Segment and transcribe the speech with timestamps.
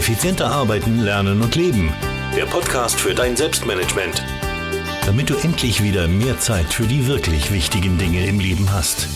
[0.00, 1.92] Effizienter arbeiten, lernen und leben.
[2.34, 4.24] Der Podcast für dein Selbstmanagement.
[5.04, 9.08] Damit du endlich wieder mehr Zeit für die wirklich wichtigen Dinge im Leben hast.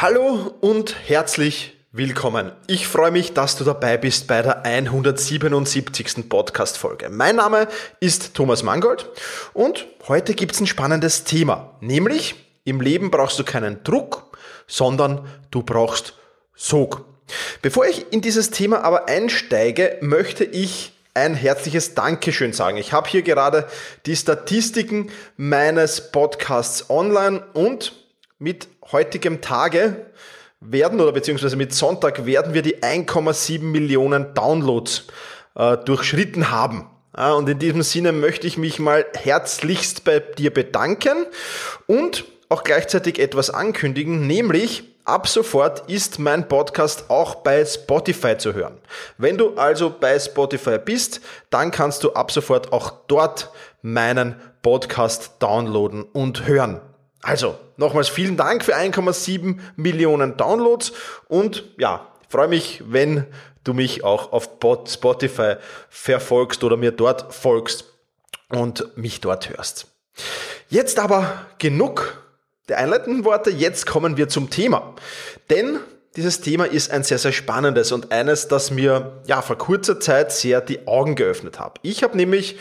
[0.00, 2.52] Hallo und herzlich willkommen.
[2.66, 6.30] Ich freue mich, dass du dabei bist bei der 177.
[6.30, 7.10] Podcast-Folge.
[7.10, 7.68] Mein Name
[8.00, 9.10] ist Thomas Mangold
[9.52, 12.34] und heute gibt es ein spannendes Thema, nämlich
[12.64, 16.14] im Leben brauchst du keinen Druck, sondern du brauchst
[16.54, 17.13] Sog.
[17.62, 22.76] Bevor ich in dieses Thema aber einsteige, möchte ich ein herzliches Dankeschön sagen.
[22.76, 23.68] Ich habe hier gerade
[24.04, 27.92] die Statistiken meines Podcasts online und
[28.38, 30.06] mit heutigem Tage
[30.60, 35.04] werden oder beziehungsweise mit Sonntag werden wir die 1,7 Millionen Downloads
[35.54, 36.90] äh, durchschritten haben.
[37.16, 41.26] Ja, und in diesem Sinne möchte ich mich mal herzlichst bei dir bedanken
[41.86, 48.54] und auch gleichzeitig etwas ankündigen, nämlich Ab sofort ist mein Podcast auch bei Spotify zu
[48.54, 48.78] hören.
[49.18, 51.20] Wenn du also bei Spotify bist,
[51.50, 53.50] dann kannst du ab sofort auch dort
[53.82, 56.80] meinen Podcast downloaden und hören.
[57.20, 60.94] Also, nochmals vielen Dank für 1,7 Millionen Downloads
[61.28, 63.26] und ja, freue mich, wenn
[63.62, 64.48] du mich auch auf
[64.88, 65.56] Spotify
[65.90, 67.92] verfolgst oder mir dort folgst
[68.48, 69.86] und mich dort hörst.
[70.70, 72.23] Jetzt aber genug
[72.68, 73.50] der einleitenden Worte.
[73.50, 74.94] Jetzt kommen wir zum Thema.
[75.50, 75.80] Denn
[76.16, 80.32] dieses Thema ist ein sehr, sehr spannendes und eines, das mir ja vor kurzer Zeit
[80.32, 81.78] sehr die Augen geöffnet hat.
[81.82, 82.56] Ich habe nämlich,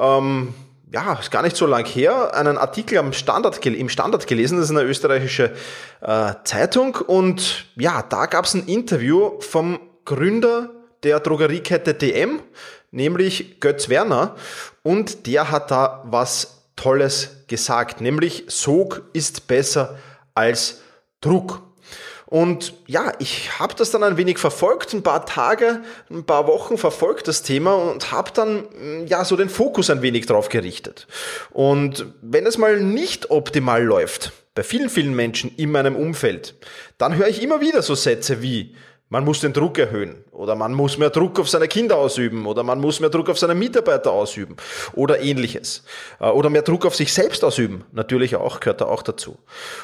[0.00, 0.54] ähm,
[0.92, 4.70] ja, ist gar nicht so lang her, einen Artikel am Standard, im Standard gelesen, das
[4.70, 5.52] ist eine österreichische
[6.00, 10.70] äh, Zeitung und ja, da gab es ein Interview vom Gründer
[11.04, 12.40] der Drogeriekette DM,
[12.90, 14.34] nämlich Götz Werner
[14.82, 19.98] und der hat da was Tolles gesagt, nämlich Sog ist besser
[20.34, 20.80] als
[21.20, 21.60] Druck.
[22.24, 26.78] Und ja, ich habe das dann ein wenig verfolgt, ein paar Tage, ein paar Wochen
[26.78, 31.08] verfolgt das Thema und habe dann mm, ja so den Fokus ein wenig drauf gerichtet.
[31.50, 36.54] Und wenn es mal nicht optimal läuft, bei vielen, vielen Menschen in meinem Umfeld,
[36.98, 38.76] dann höre ich immer wieder so Sätze wie,
[39.10, 42.62] man muss den Druck erhöhen oder man muss mehr Druck auf seine Kinder ausüben oder
[42.62, 44.56] man muss mehr Druck auf seine Mitarbeiter ausüben
[44.94, 45.82] oder ähnliches.
[46.20, 49.36] Äh, oder mehr Druck auf sich selbst ausüben, natürlich auch, gehört da auch dazu.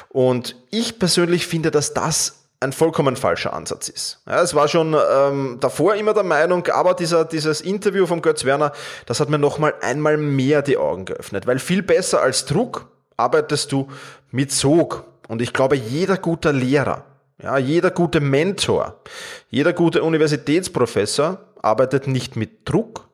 [0.09, 4.21] Und ich persönlich finde, dass das ein vollkommen falscher Ansatz ist.
[4.25, 8.45] Ja, es war schon ähm, davor immer der Meinung, aber dieser, dieses Interview von Götz
[8.45, 8.71] Werner,
[9.05, 13.71] das hat mir nochmal einmal mehr die Augen geöffnet, weil viel besser als Druck arbeitest
[13.73, 13.89] du
[14.31, 15.03] mit Sog.
[15.27, 17.03] Und ich glaube, jeder guter Lehrer,
[17.41, 19.01] ja, jeder gute Mentor,
[19.49, 23.06] jeder gute Universitätsprofessor arbeitet nicht mit Druck,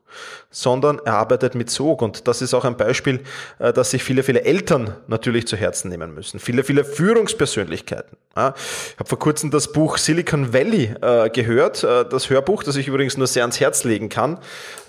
[0.53, 2.01] sondern er arbeitet mit Sog.
[2.01, 3.21] Und das ist auch ein Beispiel,
[3.59, 6.39] äh, das sich viele, viele Eltern natürlich zu Herzen nehmen müssen.
[6.39, 8.17] Viele, viele Führungspersönlichkeiten.
[8.35, 8.55] Ich habe
[9.05, 13.27] vor kurzem das Buch Silicon Valley äh, gehört, äh, das Hörbuch, das ich übrigens nur
[13.27, 14.39] sehr ans Herz legen kann.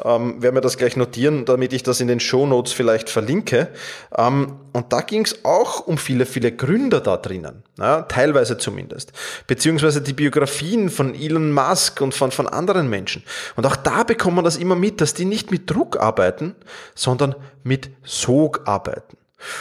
[0.02, 3.68] Ähm, werde mir das gleich notieren, damit ich das in den Show Notes vielleicht verlinke.
[4.16, 9.12] Ähm, und da ging es auch um viele, viele Gründer da drinnen, teilweise zumindest.
[9.46, 13.22] Beziehungsweise die Biografien von Elon Musk und von, von anderen Menschen.
[13.54, 16.56] Und auch da bekommt man das immer mit, dass die nicht mit Druck arbeiten,
[16.96, 19.16] sondern mit Sog arbeiten.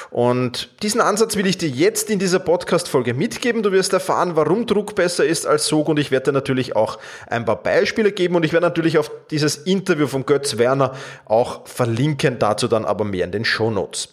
[0.10, 3.62] Und diesen Ansatz will ich dir jetzt in dieser Podcast-Folge mitgeben.
[3.62, 6.98] Du wirst erfahren, warum Druck besser ist als Sog und ich werde dir natürlich auch
[7.28, 10.96] ein paar Beispiele geben und ich werde natürlich auf dieses Interview von Götz Werner
[11.26, 14.10] auch verlinken, dazu dann aber mehr in den Show Notes.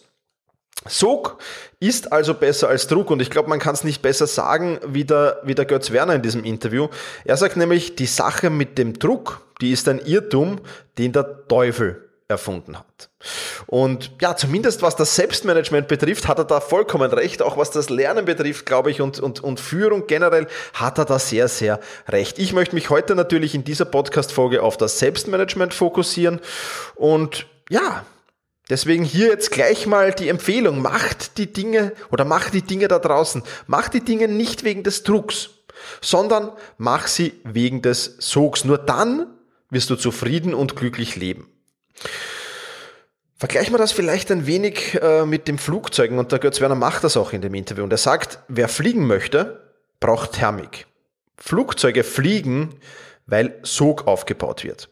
[0.87, 1.39] Sog
[1.79, 5.05] ist also besser als Druck und ich glaube, man kann es nicht besser sagen wie
[5.05, 6.89] der, wie der Götz Werner in diesem Interview.
[7.25, 10.59] Er sagt nämlich, die Sache mit dem Druck, die ist ein Irrtum,
[10.97, 13.09] den der Teufel erfunden hat.
[13.67, 17.41] Und ja, zumindest was das Selbstmanagement betrifft, hat er da vollkommen recht.
[17.41, 21.19] Auch was das Lernen betrifft, glaube ich, und, und, und Führung generell, hat er da
[21.19, 22.39] sehr, sehr recht.
[22.39, 26.39] Ich möchte mich heute natürlich in dieser Podcast-Folge auf das Selbstmanagement fokussieren
[26.95, 28.03] und ja,
[28.69, 32.99] Deswegen hier jetzt gleich mal die Empfehlung, macht die Dinge oder macht die Dinge da
[32.99, 35.49] draußen, macht die Dinge nicht wegen des Drucks,
[35.99, 38.63] sondern mach sie wegen des Sogs.
[38.63, 39.27] Nur dann
[39.71, 41.47] wirst du zufrieden und glücklich leben.
[43.35, 47.03] Vergleichen wir das vielleicht ein wenig äh, mit dem Flugzeugen und der Götz Werner macht
[47.03, 50.85] das auch in dem Interview und er sagt, wer fliegen möchte, braucht Thermik.
[51.37, 52.75] Flugzeuge fliegen,
[53.25, 54.89] weil Sog aufgebaut wird.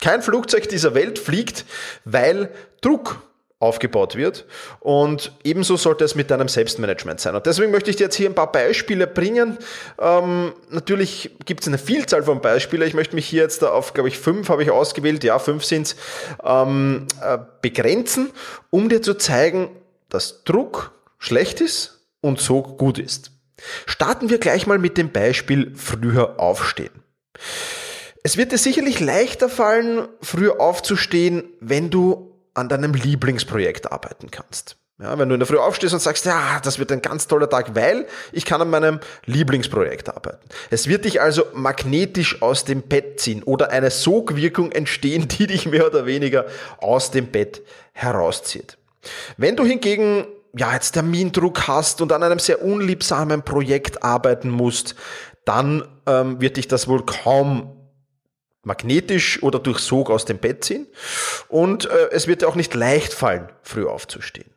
[0.00, 1.64] Kein Flugzeug dieser Welt fliegt,
[2.04, 2.50] weil
[2.82, 3.22] Druck
[3.60, 4.46] aufgebaut wird.
[4.80, 7.34] Und ebenso sollte es mit deinem Selbstmanagement sein.
[7.34, 9.58] Und deswegen möchte ich dir jetzt hier ein paar Beispiele bringen.
[10.00, 12.86] Ähm, natürlich gibt es eine Vielzahl von Beispielen.
[12.86, 15.96] Ich möchte mich hier jetzt auf, glaube ich, fünf habe ich ausgewählt, ja, fünf sind
[16.44, 18.30] ähm, äh, begrenzen,
[18.70, 19.70] um dir zu zeigen,
[20.08, 23.32] dass Druck schlecht ist und so gut ist.
[23.86, 26.92] Starten wir gleich mal mit dem Beispiel früher aufstehen.
[28.22, 34.76] Es wird dir sicherlich leichter fallen, früher aufzustehen, wenn du an deinem Lieblingsprojekt arbeiten kannst.
[35.00, 37.48] Ja, wenn du in der Früh aufstehst und sagst, ja, das wird ein ganz toller
[37.48, 40.44] Tag, weil ich kann an meinem Lieblingsprojekt arbeiten.
[40.70, 45.66] Es wird dich also magnetisch aus dem Bett ziehen oder eine Sogwirkung entstehen, die dich
[45.66, 46.46] mehr oder weniger
[46.78, 47.62] aus dem Bett
[47.92, 48.76] herauszieht.
[49.36, 50.26] Wenn du hingegen
[50.56, 54.96] ja, jetzt Termindruck hast und an einem sehr unliebsamen Projekt arbeiten musst,
[55.44, 57.77] dann ähm, wird dich das wohl kaum
[58.68, 60.86] magnetisch oder durch Sog aus dem Bett ziehen
[61.48, 64.48] und äh, es wird dir auch nicht leicht fallen, früh aufzustehen.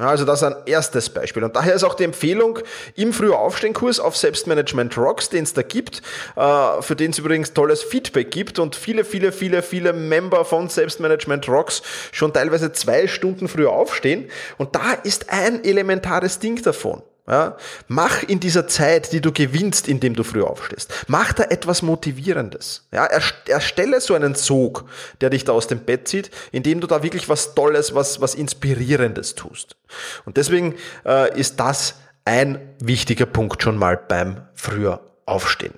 [0.00, 1.42] Also das ist ein erstes Beispiel.
[1.42, 2.60] Und daher ist auch die Empfehlung
[2.94, 6.02] im Früher Aufstehen-Kurs auf Selbstmanagement Rocks, den es da gibt,
[6.36, 10.68] äh, für den es übrigens tolles Feedback gibt und viele, viele, viele, viele Member von
[10.68, 11.82] Selbstmanagement Rocks
[12.12, 14.30] schon teilweise zwei Stunden früher aufstehen.
[14.56, 17.02] Und da ist ein elementares Ding davon.
[17.28, 17.58] Ja,
[17.88, 22.88] mach in dieser Zeit, die du gewinnst, indem du früh aufstehst, mach da etwas Motivierendes.
[22.90, 24.86] Ja, erstelle so einen Sog,
[25.20, 28.34] der dich da aus dem Bett zieht, indem du da wirklich was Tolles, was, was
[28.34, 29.76] Inspirierendes tust.
[30.24, 35.74] Und deswegen äh, ist das ein wichtiger Punkt schon mal beim früher Aufstehen.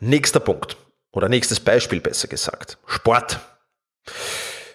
[0.00, 0.78] Nächster Punkt
[1.12, 2.78] oder nächstes Beispiel besser gesagt.
[2.86, 3.40] Sport.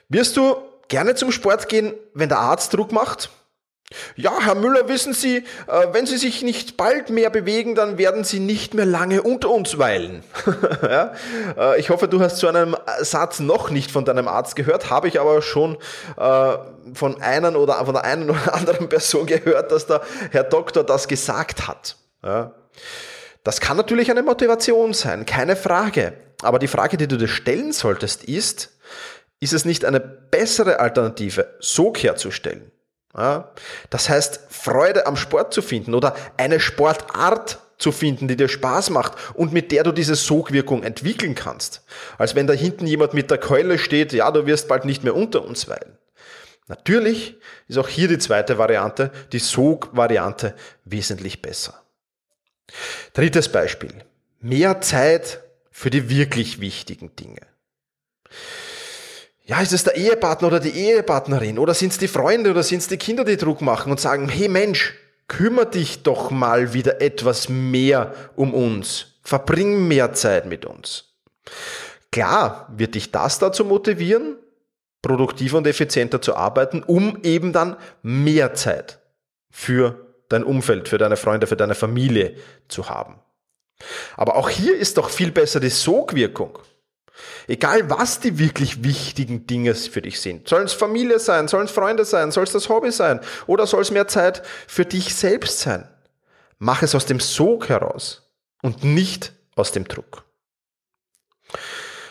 [0.07, 3.31] Wirst du gerne zum Sport gehen, wenn der Arzt Druck macht?
[4.15, 8.23] Ja, Herr Müller, wissen Sie, äh, wenn Sie sich nicht bald mehr bewegen, dann werden
[8.23, 10.23] Sie nicht mehr lange unter uns weilen.
[10.81, 11.13] ja?
[11.57, 15.07] Äh, ich hoffe, du hast zu einem Satz noch nicht von deinem Arzt gehört, habe
[15.07, 15.77] ich aber schon
[16.17, 16.57] äh,
[16.93, 20.01] von einer oder von der einen oder anderen Person gehört, dass der
[20.31, 21.97] Herr Doktor das gesagt hat.
[22.23, 22.53] Ja?
[23.43, 26.13] Das kann natürlich eine Motivation sein, keine Frage.
[26.43, 28.71] Aber die Frage, die du dir stellen solltest, ist,
[29.39, 32.71] ist es nicht eine bessere Alternative, Sog herzustellen?
[33.17, 33.51] Ja?
[33.89, 38.91] Das heißt, Freude am Sport zu finden oder eine Sportart zu finden, die dir Spaß
[38.91, 41.83] macht und mit der du diese Sogwirkung entwickeln kannst.
[42.17, 45.15] Als wenn da hinten jemand mit der Keule steht, ja, du wirst bald nicht mehr
[45.15, 45.97] unter uns weilen.
[46.67, 47.37] Natürlich
[47.67, 50.55] ist auch hier die zweite Variante, die Sog-Variante,
[50.85, 51.81] wesentlich besser.
[53.13, 53.93] Drittes Beispiel.
[54.39, 55.41] Mehr Zeit
[55.71, 57.41] für die wirklich wichtigen Dinge.
[59.43, 62.79] Ja, ist es der Ehepartner oder die Ehepartnerin oder sind es die Freunde oder sind
[62.79, 64.93] es die Kinder, die Druck machen und sagen, hey Mensch,
[65.27, 69.19] kümmere dich doch mal wieder etwas mehr um uns.
[69.23, 71.15] Verbring mehr Zeit mit uns.
[72.11, 74.37] Klar wird dich das dazu motivieren,
[75.01, 78.99] produktiver und effizienter zu arbeiten, um eben dann mehr Zeit
[79.49, 82.35] für dein Umfeld, für deine Freunde, für deine Familie
[82.67, 83.19] zu haben.
[84.15, 86.59] Aber auch hier ist doch viel besser die Sogwirkung.
[87.47, 90.47] Egal was die wirklich wichtigen Dinge für dich sind.
[90.47, 93.81] Sollen es Familie sein, sollen es Freunde sein, soll es das Hobby sein oder soll
[93.81, 95.87] es mehr Zeit für dich selbst sein?
[96.57, 98.31] Mach es aus dem Sog heraus
[98.61, 100.23] und nicht aus dem Druck.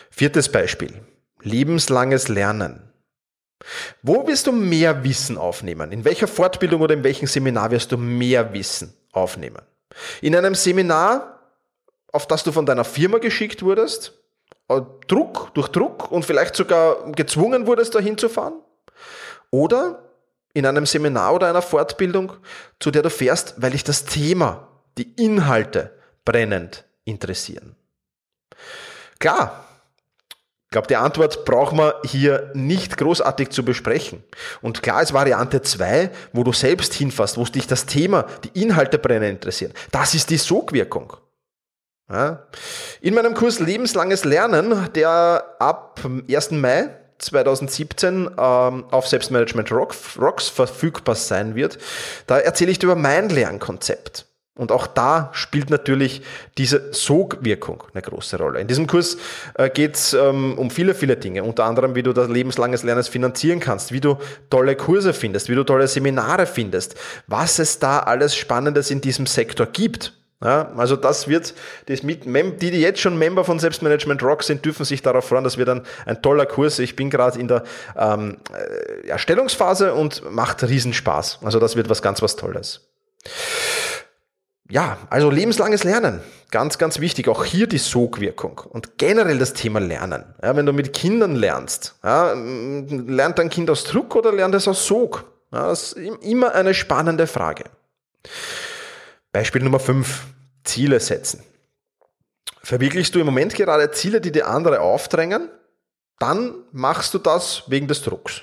[0.09, 1.01] Viertes Beispiel.
[1.41, 2.91] Lebenslanges Lernen.
[4.01, 5.91] Wo wirst du mehr Wissen aufnehmen?
[5.91, 9.61] In welcher Fortbildung oder in welchem Seminar wirst du mehr Wissen aufnehmen?
[10.21, 11.39] In einem Seminar,
[12.11, 14.20] auf das du von deiner Firma geschickt wurdest?
[14.77, 18.53] Äh, Druck, durch Druck und vielleicht sogar gezwungen wurdest, da hinzufahren?
[19.49, 20.03] Oder
[20.53, 22.33] in einem Seminar oder einer Fortbildung,
[22.79, 25.91] zu der du fährst, weil dich das Thema, die Inhalte
[26.23, 27.75] brennend interessieren?
[29.19, 29.65] Klar,
[30.71, 34.23] ich glaube, die Antwort braucht man hier nicht großartig zu besprechen.
[34.61, 38.97] Und klar ist Variante 2, wo du selbst hinfasst, wo dich das Thema, die Inhalte
[38.97, 39.73] brennend interessieren.
[39.91, 41.17] Das ist die Sogwirkung.
[43.01, 45.99] In meinem Kurs Lebenslanges Lernen, der ab
[46.29, 46.51] 1.
[46.51, 46.89] Mai
[47.19, 51.77] 2017 ähm, auf Selbstmanagement Rocks verfügbar sein wird,
[52.27, 54.25] da erzähle ich dir über mein Lernkonzept.
[54.53, 56.21] Und auch da spielt natürlich
[56.57, 58.59] diese Sogwirkung eine große Rolle.
[58.59, 59.17] In diesem Kurs
[59.55, 63.03] äh, geht es ähm, um viele, viele Dinge, unter anderem, wie du das lebenslanges Lernen
[63.03, 64.17] finanzieren kannst, wie du
[64.49, 66.95] tolle Kurse findest, wie du tolle Seminare findest,
[67.27, 70.20] was es da alles Spannendes in diesem Sektor gibt.
[70.43, 71.53] Ja, also das wird,
[71.85, 75.43] das mit, die, die jetzt schon Member von Selbstmanagement Rock sind, dürfen sich darauf freuen.
[75.43, 76.79] Das wird ein, ein toller Kurs.
[76.79, 77.63] Ich bin gerade in der
[77.95, 81.39] ähm, äh, Erstellungsphase und macht Riesenspaß.
[81.43, 82.81] Also das wird was ganz was Tolles.
[84.67, 86.21] Ja, also lebenslanges Lernen.
[86.49, 87.27] Ganz, ganz wichtig.
[87.27, 90.23] Auch hier die Sogwirkung und generell das Thema Lernen.
[90.41, 94.67] Ja, wenn du mit Kindern lernst, ja, lernt dein Kind aus Druck oder lernt es
[94.67, 95.25] aus Sog?
[95.51, 97.65] Ja, das ist immer eine spannende Frage.
[99.31, 100.25] Beispiel Nummer 5.
[100.63, 101.43] Ziele setzen.
[102.63, 105.49] Verwirklichst du im Moment gerade Ziele, die dir andere aufdrängen,
[106.19, 108.41] dann machst du das wegen des Drucks.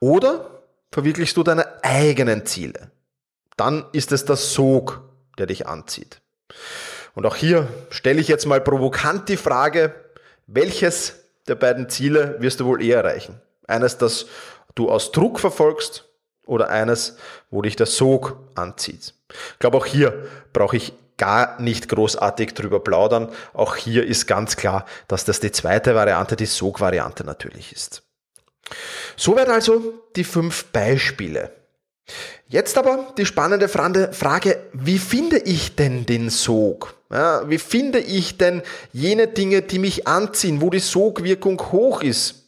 [0.00, 2.90] Oder verwirklichst du deine eigenen Ziele.
[3.56, 5.02] Dann ist es der Sog,
[5.38, 6.20] der dich anzieht.
[7.14, 9.94] Und auch hier stelle ich jetzt mal provokant die Frage,
[10.46, 11.14] welches
[11.46, 13.40] der beiden Ziele wirst du wohl eher erreichen?
[13.68, 14.26] Eines, das
[14.74, 16.09] du aus Druck verfolgst
[16.50, 17.16] oder eines,
[17.50, 19.14] wo dich der Sog anzieht.
[19.52, 23.30] Ich glaube, auch hier brauche ich gar nicht großartig drüber plaudern.
[23.52, 28.02] Auch hier ist ganz klar, dass das die zweite Variante, die Sog-Variante natürlich ist.
[29.16, 31.52] Soweit also die fünf Beispiele.
[32.48, 36.94] Jetzt aber die spannende Frage, wie finde ich denn den Sog?
[37.10, 42.46] Ja, wie finde ich denn jene Dinge, die mich anziehen, wo die Sogwirkung hoch ist?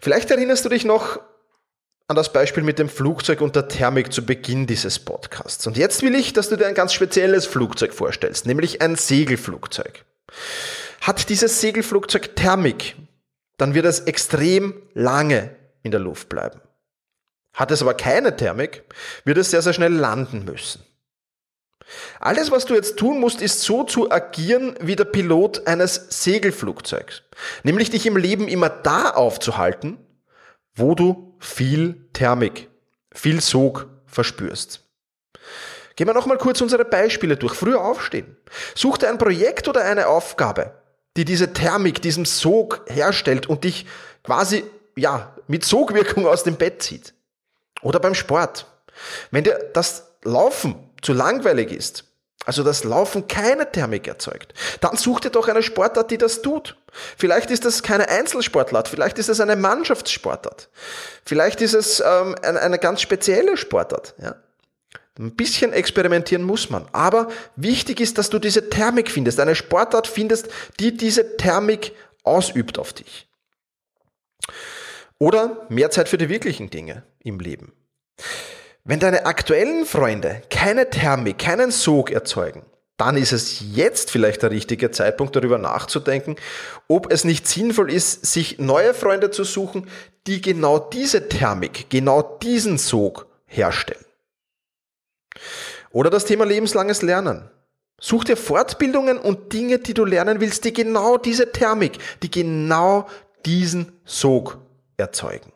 [0.00, 1.20] Vielleicht erinnerst du dich noch
[2.08, 5.66] an das Beispiel mit dem Flugzeug und der Thermik zu Beginn dieses Podcasts.
[5.66, 10.06] Und jetzt will ich, dass du dir ein ganz spezielles Flugzeug vorstellst, nämlich ein Segelflugzeug.
[11.02, 12.96] Hat dieses Segelflugzeug Thermik,
[13.58, 16.62] dann wird es extrem lange in der Luft bleiben.
[17.52, 18.84] Hat es aber keine Thermik,
[19.24, 20.82] wird es sehr, sehr schnell landen müssen.
[22.20, 27.22] Alles, was du jetzt tun musst, ist so zu agieren wie der Pilot eines Segelflugzeugs.
[27.64, 29.98] Nämlich dich im Leben immer da aufzuhalten,
[30.78, 32.68] wo du viel Thermik,
[33.12, 34.84] viel Sog verspürst.
[35.96, 37.54] Gehen wir nochmal kurz unsere Beispiele durch.
[37.54, 38.36] Früher aufstehen.
[38.74, 40.72] Such dir ein Projekt oder eine Aufgabe,
[41.16, 43.86] die diese Thermik, diesem Sog herstellt und dich
[44.22, 44.64] quasi,
[44.96, 47.14] ja, mit Sogwirkung aus dem Bett zieht.
[47.82, 48.66] Oder beim Sport.
[49.30, 52.04] Wenn dir das Laufen zu langweilig ist,
[52.48, 56.76] also das Laufen keine Thermik erzeugt, dann such dir doch eine Sportart, die das tut.
[57.18, 60.70] Vielleicht ist das keine Einzelsportart, vielleicht ist es eine Mannschaftssportart,
[61.26, 64.14] vielleicht ist es ähm, eine, eine ganz spezielle Sportart.
[64.16, 64.36] Ja?
[65.18, 70.06] Ein bisschen experimentieren muss man, aber wichtig ist, dass du diese Thermik findest, eine Sportart
[70.06, 70.48] findest,
[70.80, 73.28] die diese Thermik ausübt auf dich.
[75.18, 77.74] Oder mehr Zeit für die wirklichen Dinge im Leben.
[78.88, 82.62] Wenn deine aktuellen Freunde keine Thermik, keinen Sog erzeugen,
[82.96, 86.36] dann ist es jetzt vielleicht der richtige Zeitpunkt, darüber nachzudenken,
[86.88, 89.90] ob es nicht sinnvoll ist, sich neue Freunde zu suchen,
[90.26, 94.06] die genau diese Thermik, genau diesen Sog herstellen.
[95.90, 97.50] Oder das Thema lebenslanges Lernen.
[98.00, 103.06] Such dir Fortbildungen und Dinge, die du lernen willst, die genau diese Thermik, die genau
[103.44, 104.56] diesen Sog
[104.96, 105.52] erzeugen.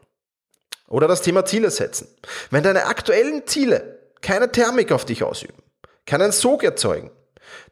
[0.93, 2.07] Oder das Thema Ziele setzen.
[2.51, 5.63] Wenn deine aktuellen Ziele keine Thermik auf dich ausüben,
[6.05, 7.11] keinen Sog erzeugen,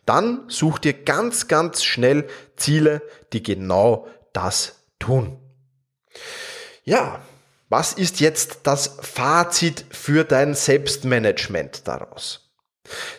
[0.07, 3.03] dann such dir ganz, ganz schnell Ziele,
[3.35, 5.39] die genau das tun.
[6.83, 7.21] Ja,
[7.69, 12.51] was ist jetzt das Fazit für dein Selbstmanagement daraus?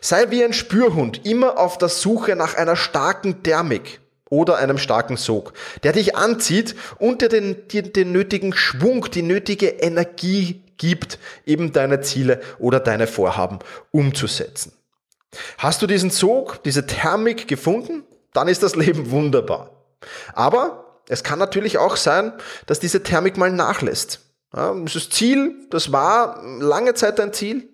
[0.01, 4.00] Sei wie ein Spürhund immer auf der Suche nach einer starken Thermik
[4.31, 9.21] oder einem starken Sog, der dich anzieht und dir den, dir den nötigen Schwung, die
[9.21, 13.59] nötige Energie gibt, eben deine Ziele oder deine Vorhaben
[13.91, 14.71] umzusetzen.
[15.57, 19.69] Hast du diesen Sog, diese Thermik gefunden, dann ist das Leben wunderbar.
[20.33, 22.31] Aber es kann natürlich auch sein,
[22.65, 24.21] dass diese Thermik mal nachlässt.
[24.55, 27.69] Ja, das Ziel, das war lange Zeit dein Ziel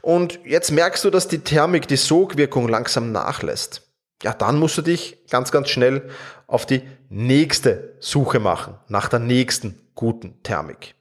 [0.00, 3.85] und jetzt merkst du, dass die Thermik, die Sogwirkung langsam nachlässt
[4.22, 6.08] ja, dann musst du dich ganz, ganz schnell
[6.46, 10.94] auf die nächste Suche machen, nach der nächsten guten Thermik.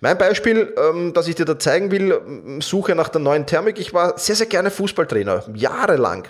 [0.00, 3.78] Mein Beispiel, ähm, das ich dir da zeigen will, ähm, Suche nach der neuen Thermik.
[3.78, 6.26] Ich war sehr, sehr gerne Fußballtrainer, jahrelang.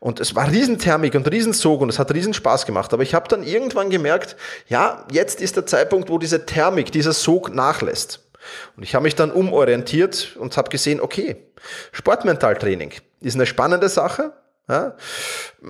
[0.00, 2.92] Und es war Riesenthermik und Riesensog und es hat riesen Spaß gemacht.
[2.92, 7.12] Aber ich habe dann irgendwann gemerkt, ja, jetzt ist der Zeitpunkt, wo diese Thermik, dieser
[7.12, 8.26] Sog nachlässt.
[8.76, 11.36] Und ich habe mich dann umorientiert und habe gesehen, okay,
[11.92, 14.32] Sportmentaltraining ist eine spannende Sache,
[14.70, 14.94] ja,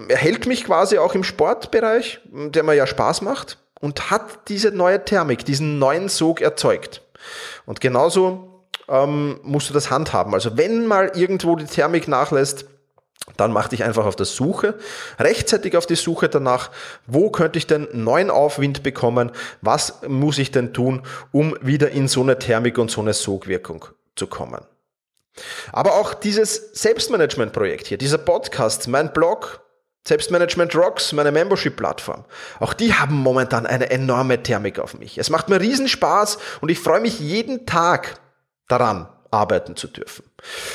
[0.08, 4.70] er hält mich quasi auch im Sportbereich, der mir ja Spaß macht und hat diese
[4.70, 7.02] neue Thermik, diesen neuen Sog erzeugt.
[7.66, 10.34] Und genauso ähm, musst du das handhaben.
[10.34, 12.66] Also wenn mal irgendwo die Thermik nachlässt,
[13.36, 14.74] dann mach dich einfach auf der Suche,
[15.18, 16.70] rechtzeitig auf die Suche danach,
[17.06, 19.30] wo könnte ich denn neuen Aufwind bekommen,
[19.60, 23.86] was muss ich denn tun, um wieder in so eine Thermik und so eine Sogwirkung
[24.16, 24.60] zu kommen.
[25.72, 29.62] Aber auch dieses Selbstmanagement-Projekt hier, dieser Podcast, mein Blog,
[30.06, 32.24] Selbstmanagement Rocks, meine Membership-Plattform,
[32.58, 35.18] auch die haben momentan eine enorme Thermik auf mich.
[35.18, 38.18] Es macht mir riesen Spaß und ich freue mich jeden Tag
[38.68, 40.24] daran, arbeiten zu dürfen.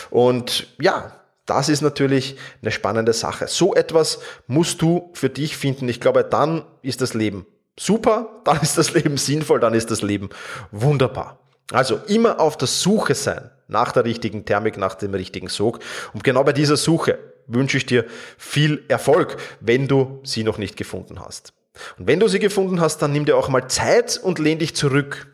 [0.09, 1.11] Und ja,
[1.45, 3.47] das ist natürlich eine spannende Sache.
[3.47, 5.87] So etwas musst du für dich finden.
[5.89, 7.45] Ich glaube, dann ist das Leben
[7.77, 10.29] super, dann ist das Leben sinnvoll, dann ist das Leben
[10.71, 11.39] wunderbar.
[11.71, 15.79] Also immer auf der Suche sein nach der richtigen Thermik, nach dem richtigen Sog.
[16.13, 17.17] Und genau bei dieser Suche
[17.47, 18.05] wünsche ich dir
[18.37, 21.53] viel Erfolg, wenn du sie noch nicht gefunden hast.
[21.97, 24.75] Und wenn du sie gefunden hast, dann nimm dir auch mal Zeit und lehn dich
[24.75, 25.27] zurück.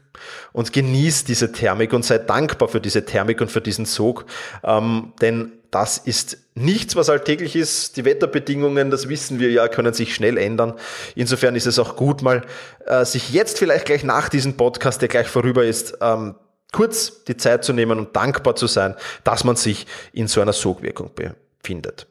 [0.53, 4.25] Und genieß diese Thermik und sei dankbar für diese Thermik und für diesen Sog,
[4.63, 7.95] ähm, denn das ist nichts, was alltäglich ist.
[7.95, 10.73] Die Wetterbedingungen, das wissen wir ja, können sich schnell ändern.
[11.15, 12.41] Insofern ist es auch gut, mal
[12.85, 16.35] äh, sich jetzt vielleicht gleich nach diesem Podcast, der gleich vorüber ist, ähm,
[16.73, 20.53] kurz die Zeit zu nehmen und dankbar zu sein, dass man sich in so einer
[20.53, 22.07] Sogwirkung befindet.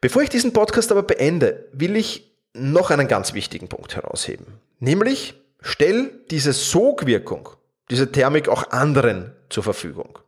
[0.00, 4.46] Bevor ich diesen Podcast aber beende, will ich noch einen ganz wichtigen Punkt herausheben.
[4.78, 7.48] Nämlich, stell diese Sogwirkung,
[7.90, 10.18] diese Thermik auch anderen zur Verfügung.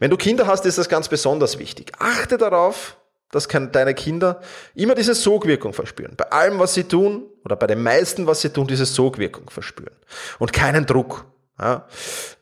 [0.00, 1.92] Wenn du Kinder hast, ist das ganz besonders wichtig.
[1.98, 2.96] Achte darauf,
[3.30, 4.40] dass deine Kinder
[4.74, 6.14] immer diese Sogwirkung verspüren.
[6.16, 9.94] Bei allem, was sie tun, oder bei den meisten, was sie tun, diese Sogwirkung verspüren.
[10.38, 11.26] Und keinen Druck.
[11.60, 11.86] Ja,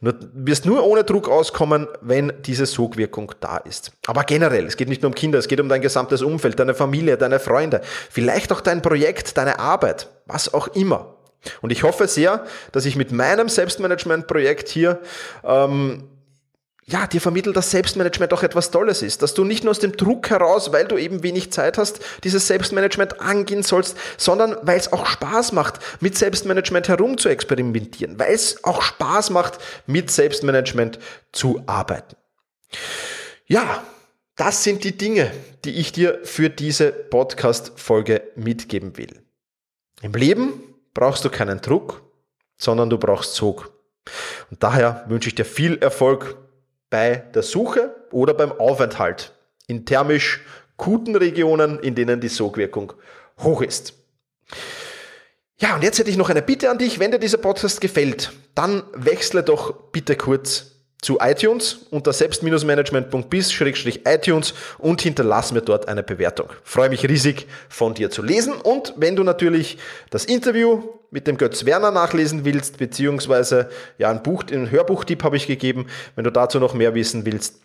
[0.01, 3.91] du wirst nur ohne Druck auskommen, wenn diese Sogwirkung da ist.
[4.07, 6.73] Aber generell, es geht nicht nur um Kinder, es geht um dein gesamtes Umfeld, deine
[6.73, 11.18] Familie, deine Freunde, vielleicht auch dein Projekt, deine Arbeit, was auch immer.
[11.63, 15.01] Und ich hoffe sehr, dass ich mit meinem Selbstmanagement-Projekt hier
[15.45, 16.09] ähm,
[16.89, 19.93] ja, dir vermittelt, dass Selbstmanagement auch etwas Tolles ist, dass du nicht nur aus dem
[19.93, 24.91] Druck heraus, weil du eben wenig Zeit hast, dieses Selbstmanagement angehen sollst, sondern weil es
[24.91, 30.99] auch Spaß macht, mit Selbstmanagement herum zu experimentieren, weil es auch Spaß macht, mit Selbstmanagement
[31.31, 32.17] zu arbeiten.
[33.47, 33.85] Ja,
[34.37, 35.31] das sind die Dinge,
[35.67, 39.21] die ich dir für diese Podcast-Folge mitgeben will.
[40.01, 42.03] Im Leben brauchst du keinen Druck,
[42.57, 43.73] sondern du brauchst Zug.
[44.51, 46.37] Und daher wünsche ich dir viel Erfolg
[46.91, 49.33] bei der Suche oder beim Aufenthalt
[49.67, 50.41] in thermisch
[50.77, 52.93] guten Regionen, in denen die Sogwirkung
[53.41, 53.95] hoch ist.
[55.61, 56.99] Ja, und jetzt hätte ich noch eine Bitte an dich.
[56.99, 65.01] Wenn dir dieser Podcast gefällt, dann wechsle doch bitte kurz zu iTunes unter selbst-management.bis-iTunes und
[65.01, 66.49] hinterlass mir dort eine Bewertung.
[66.65, 69.79] freue mich riesig von dir zu lesen und wenn du natürlich
[70.11, 75.37] das Interview mit dem Götz Werner nachlesen willst, beziehungsweise ja ein Buch, ein Hörbuchtipp habe
[75.37, 75.87] ich gegeben,
[76.17, 77.63] wenn du dazu noch mehr wissen willst,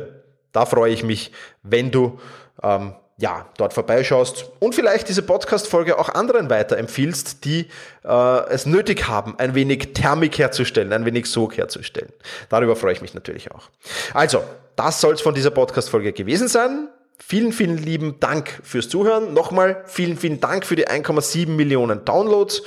[0.53, 2.21] Da freue ich mich, wenn du
[2.63, 7.69] ähm, ja, dort vorbeischaust und vielleicht diese Podcast-Folge auch anderen weiterempfiehlst, die
[8.05, 12.13] äh, es nötig haben, ein wenig Thermik herzustellen, ein wenig Sog herzustellen.
[12.51, 13.71] Darüber freue ich mich natürlich auch.
[14.13, 14.45] Also,
[14.77, 16.89] das soll es von dieser Podcast-Folge gewesen sein.
[17.19, 19.35] Vielen, vielen lieben Dank fürs Zuhören.
[19.35, 22.63] Nochmal vielen, vielen Dank für die 1,7 Millionen Downloads.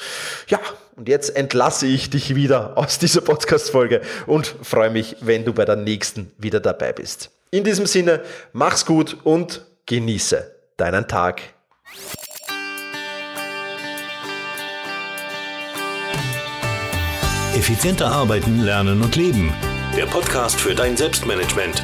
[0.47, 0.59] Ja,
[0.95, 5.63] und jetzt entlasse ich dich wieder aus dieser Podcast-Folge und freue mich, wenn du bei
[5.63, 7.31] der nächsten wieder dabei bist.
[7.51, 11.41] In diesem Sinne, mach's gut und genieße deinen Tag.
[17.55, 19.53] Effizienter arbeiten, lernen und leben.
[19.97, 21.83] Der Podcast für dein Selbstmanagement.